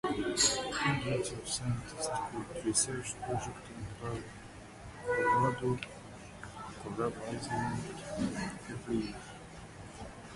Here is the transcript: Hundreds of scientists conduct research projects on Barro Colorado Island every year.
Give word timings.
Hundreds 0.73 1.31
of 1.31 1.47
scientists 1.47 2.07
conduct 2.07 2.65
research 2.65 3.13
projects 3.21 3.69
on 4.01 4.23
Barro 5.05 5.77
Colorado 6.81 7.21
Island 7.51 8.63
every 8.67 8.95
year. 8.95 9.15